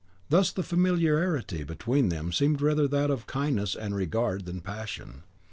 Thus 0.29 0.51
the 0.51 0.63
familiarity 0.63 1.63
between 1.63 2.09
them 2.09 2.31
seemed 2.31 2.59
rather 2.59 2.87
that 2.87 3.11
of 3.11 3.27
kindness 3.27 3.75
and 3.75 3.95
regard 3.95 4.45
than 4.45 4.59
passion. 4.59 5.21